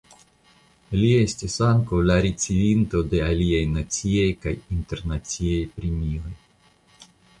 [0.99, 6.35] Li estis ankaŭ la ricevinto de aliaj naciaj kaj internaciaj premioj.